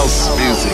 house 0.00 0.32
music. 0.38 0.72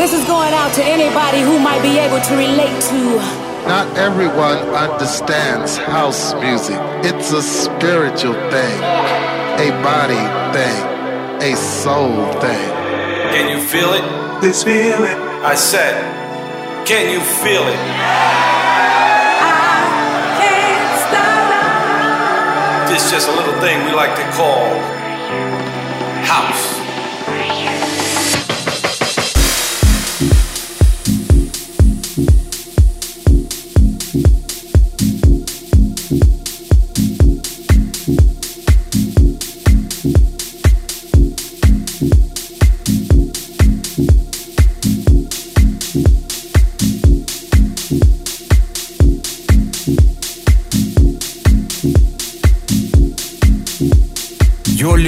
This 0.00 0.14
is 0.14 0.24
going 0.24 0.54
out 0.54 0.72
to 0.72 0.82
anybody 0.82 1.40
who 1.42 1.58
might 1.58 1.82
be 1.82 1.98
able 1.98 2.18
to 2.18 2.34
relate 2.34 2.80
to. 2.88 3.20
Not 3.68 3.86
everyone 3.98 4.56
understands 4.72 5.76
house 5.76 6.32
music. 6.36 6.78
It's 7.04 7.32
a 7.32 7.42
spiritual 7.42 8.32
thing, 8.32 8.78
a 9.60 9.68
body 9.84 10.24
thing, 10.56 10.80
a 11.44 11.56
soul 11.56 12.32
thing. 12.40 12.68
Can 13.36 13.50
you 13.52 13.60
feel 13.62 13.92
it? 13.92 14.40
This 14.40 14.64
feeling. 14.64 15.18
I 15.52 15.54
said, 15.54 15.94
can 16.86 17.12
you 17.12 17.20
feel 17.20 17.68
it? 17.68 17.82
I 19.44 19.60
can't 20.40 21.00
stop. 21.04 22.88
This 22.88 23.04
is 23.04 23.10
just 23.10 23.28
a 23.28 23.32
little 23.32 23.60
thing 23.60 23.84
we 23.84 23.92
like 23.92 24.16
to 24.16 24.24
call 24.32 24.64
house. 26.24 26.75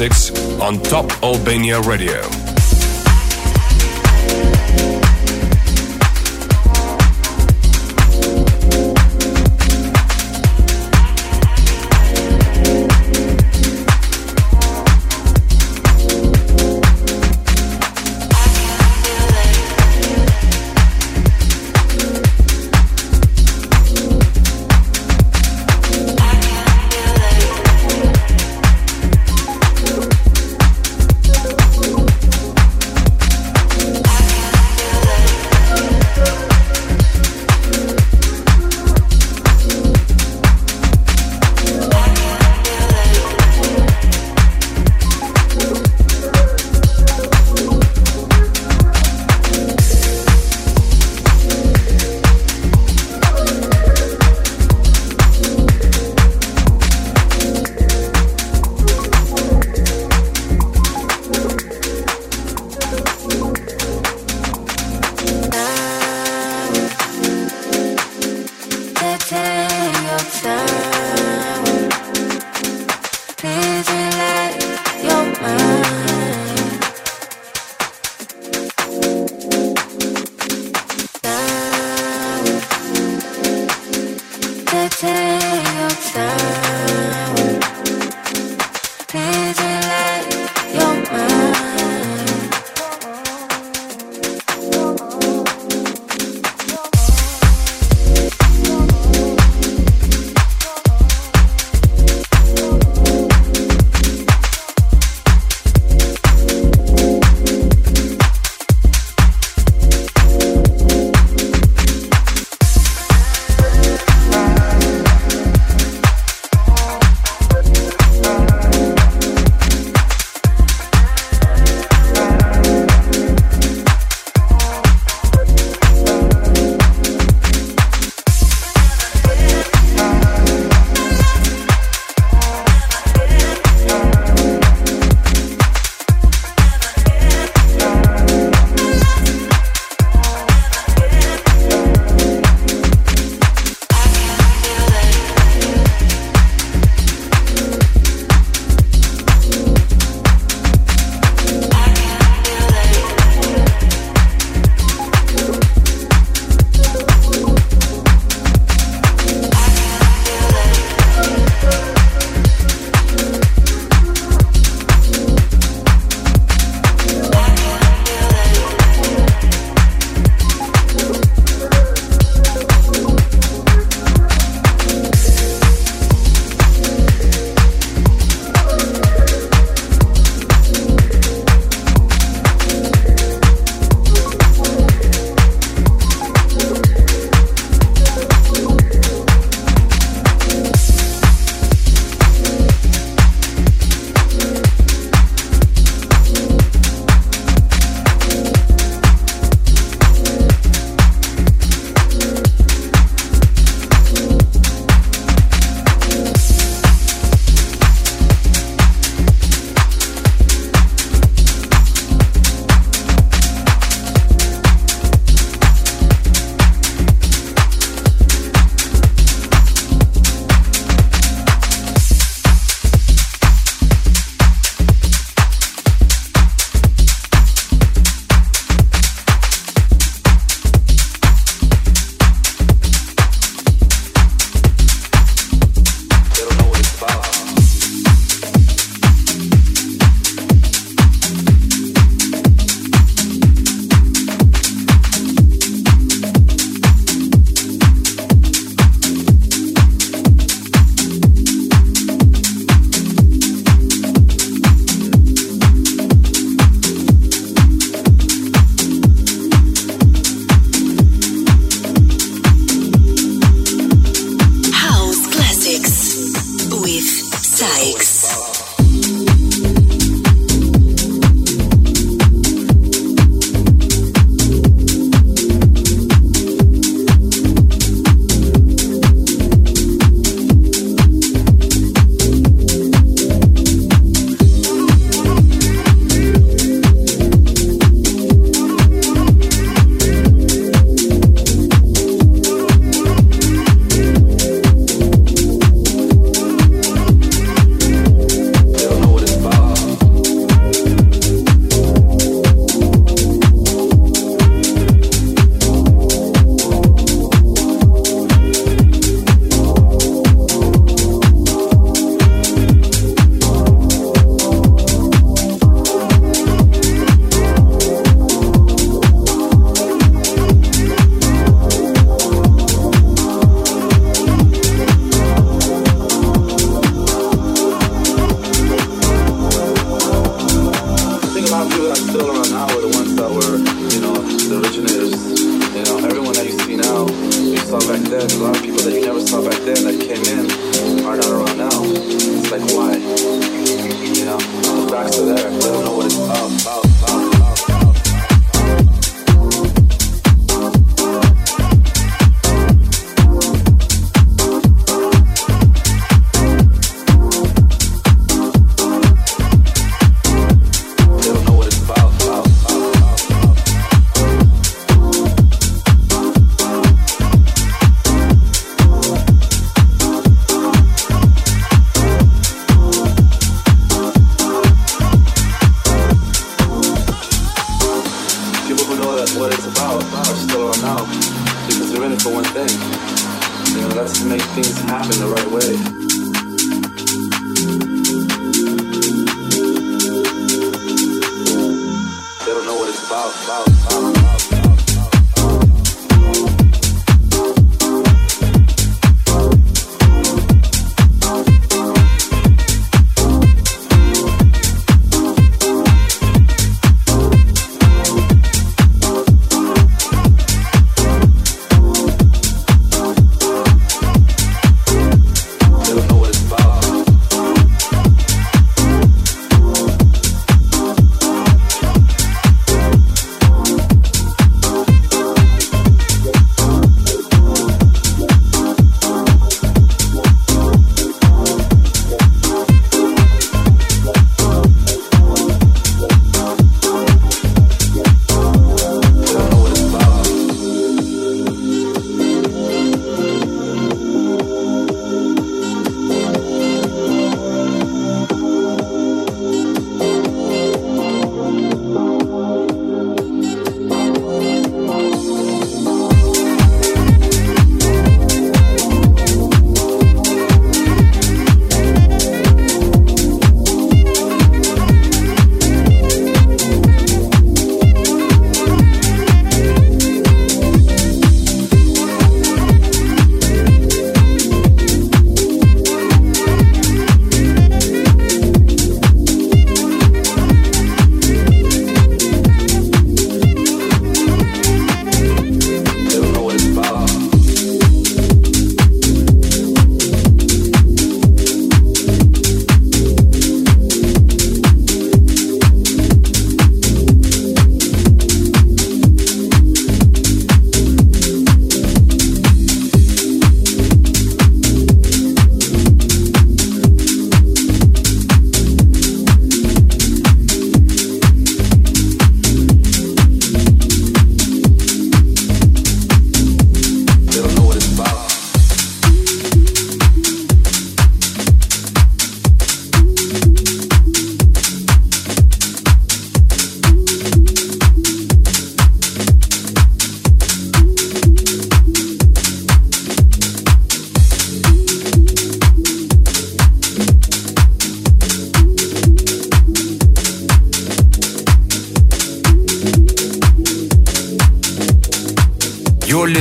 SAIX 0.00 0.60
on 0.62 0.80
Top 0.80 1.12
Albania 1.22 1.78
Radio. 1.82 2.39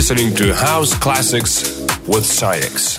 Listening 0.10 0.36
to 0.36 0.52
House 0.56 0.98
Classics 0.98 1.86
with 2.08 2.26
SAIX. 2.26 2.99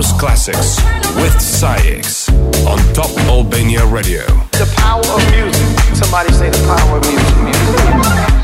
House 0.00 0.18
Classics 0.18 0.82
with 1.16 1.38
SAIX 1.38 2.30
on 2.66 2.78
Top 2.94 3.10
Albania 3.28 3.84
Radio. 3.84 4.24
The 4.52 4.72
power 4.78 5.04
of 5.04 5.30
music. 5.30 5.94
Somebody 5.94 6.32
say 6.32 6.48
the 6.48 6.56
power 6.66 6.96
of 6.96 7.04
music. 7.06 7.36
music. 7.44 8.39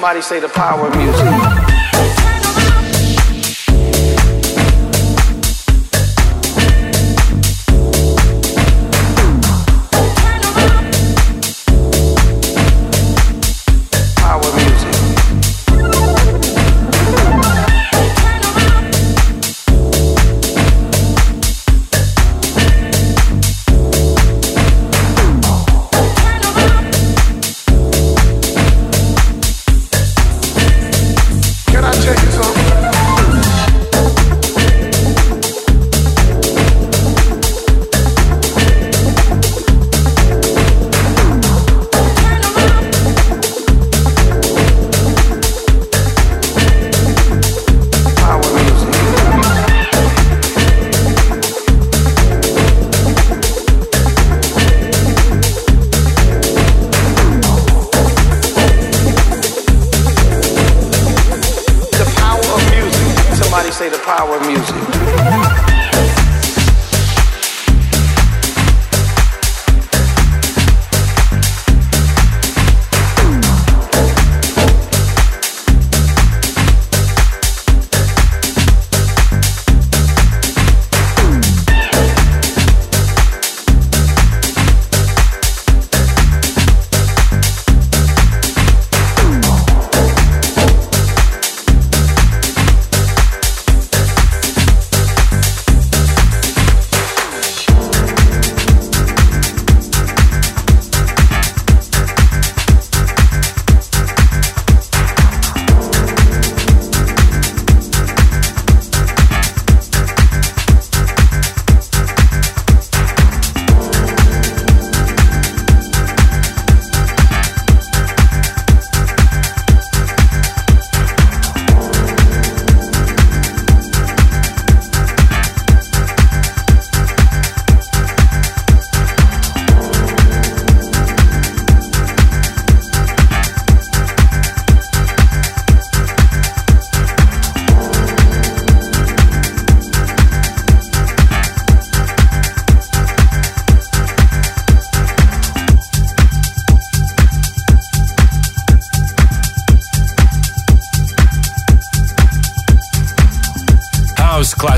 Somebody 0.00 0.22
say 0.22 0.40
the 0.40 0.48
power 0.48 0.86
of 0.86 0.96
music. 0.96 1.29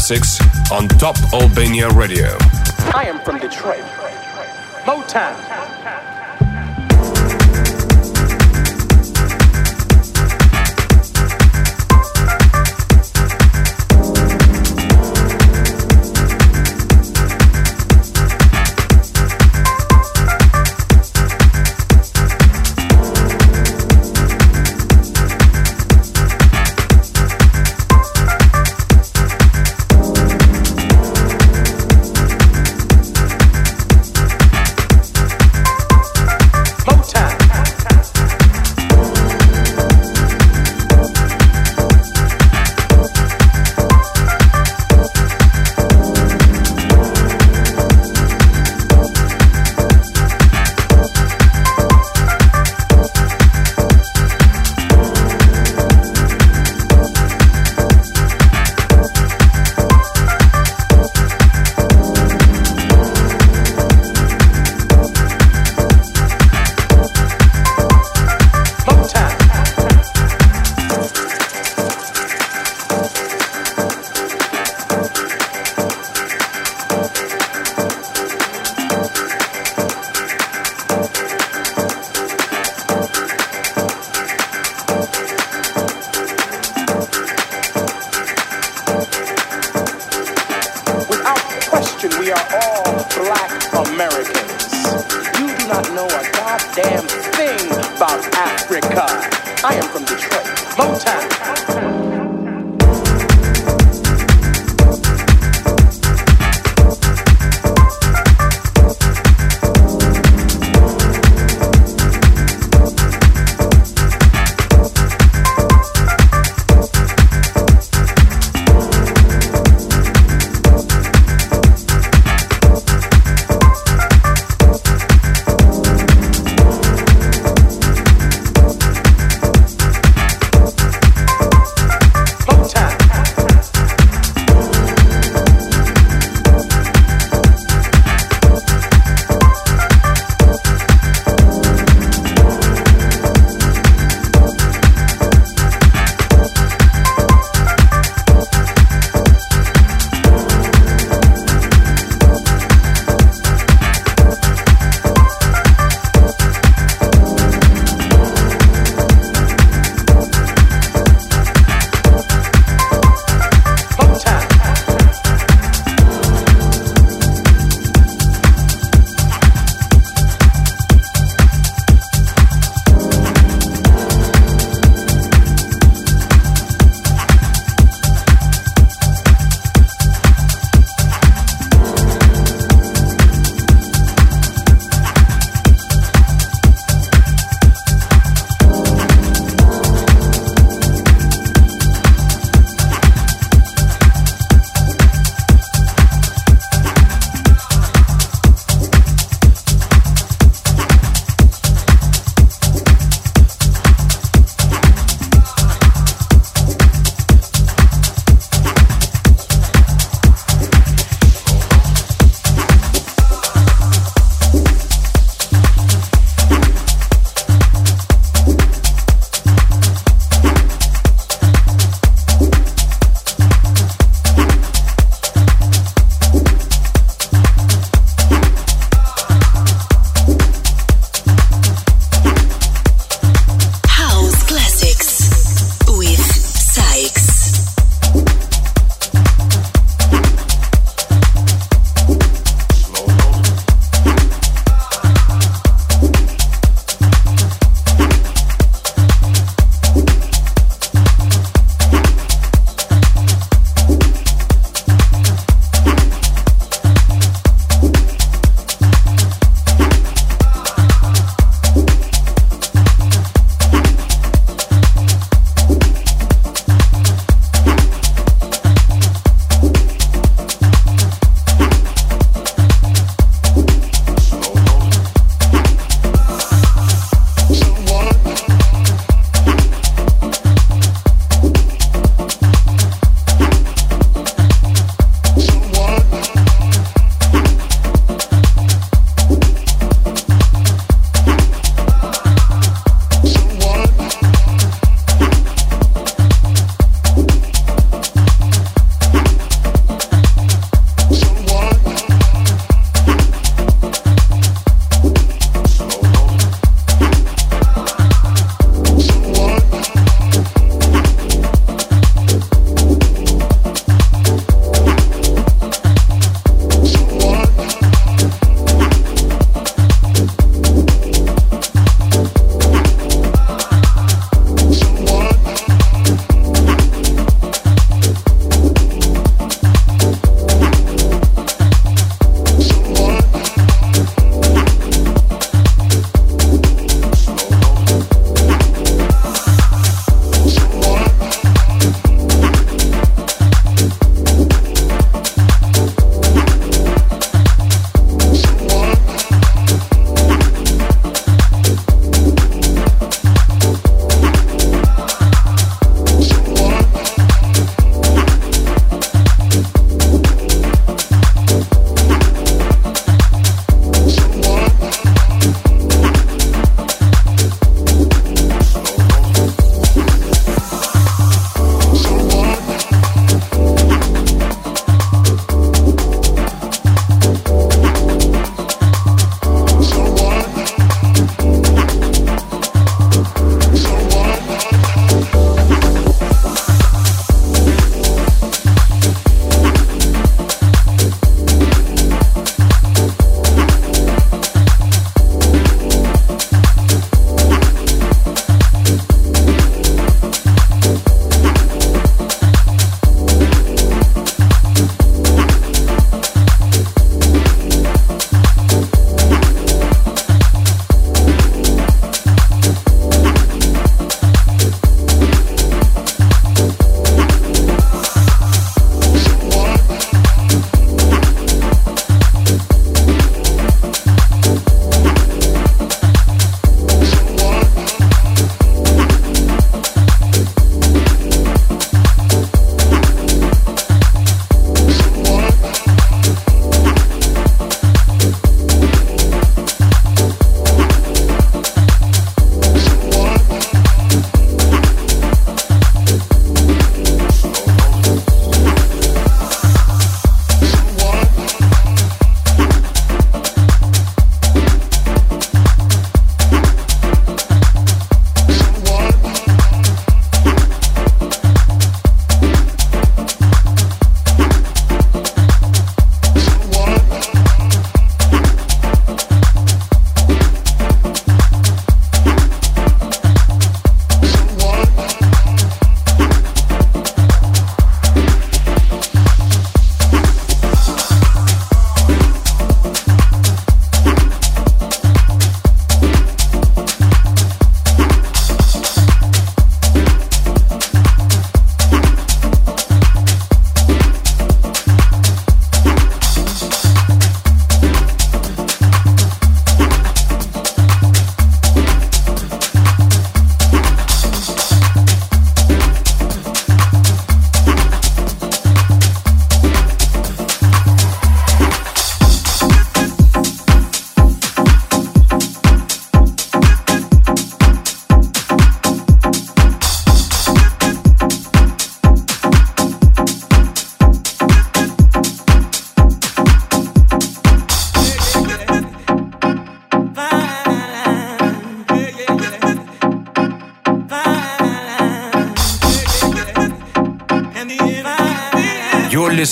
Classics 0.02 0.40
on 0.72 0.88
Top 0.98 1.16
Albania 1.32 1.88
Radio. 1.90 2.36
I 2.92 3.04
am 3.06 3.20
from 3.20 3.38
Detroit. 3.38 3.84
Motown. 4.84 5.81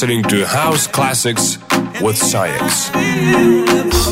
listening 0.00 0.22
to 0.22 0.46
House 0.46 0.86
Classics 0.86 1.58
with 2.00 2.16
SAIX. 2.16 4.09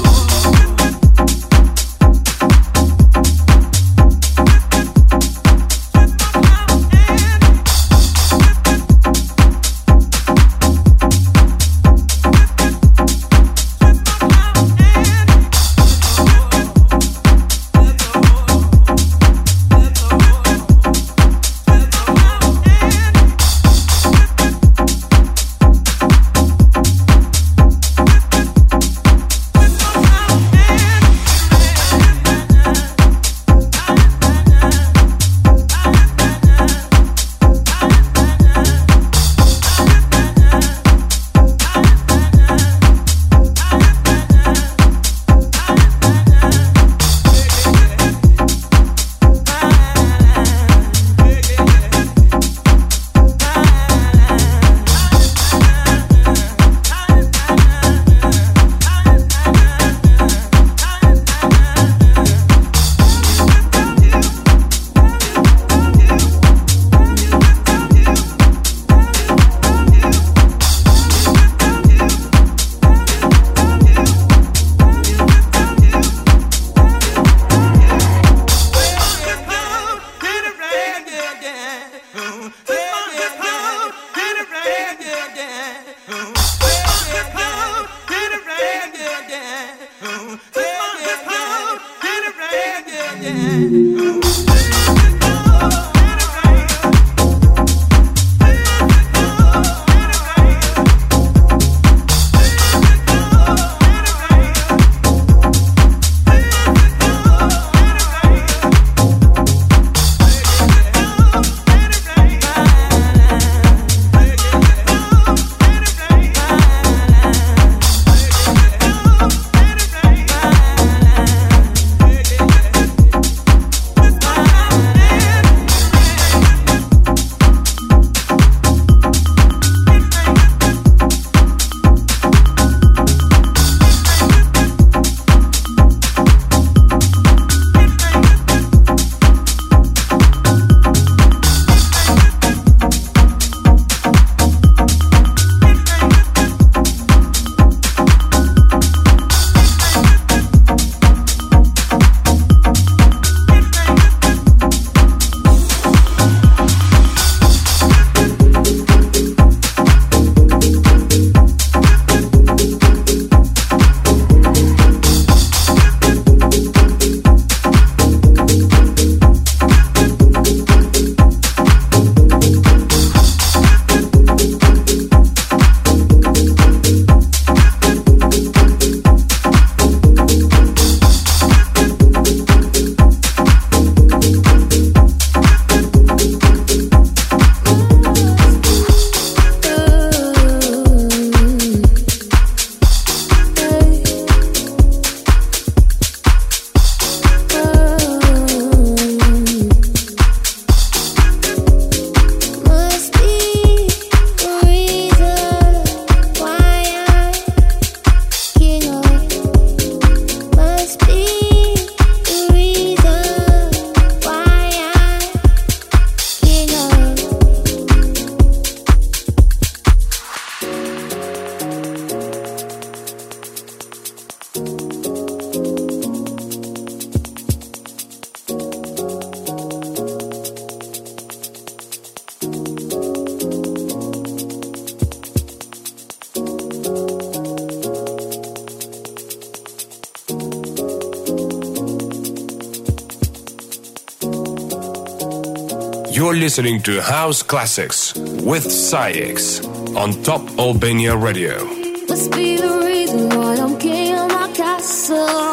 listening 246.39 246.81
to 246.81 247.03
House 247.03 247.43
Classics 247.43 248.15
with 248.15 248.71
SAIX 248.71 249.65
on 249.97 250.13
Top 250.23 250.43
Albania 250.59 251.17
Radio. 251.17 251.65
Must 252.09 252.31
be 252.31 252.57
the 252.57 252.81
reason 252.85 253.29
why 253.31 253.57
I'm 253.57 253.77
king 253.79 254.15
of 254.15 254.29
my 254.29 254.53
castle. 254.53 255.48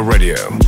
Radio. 0.00 0.61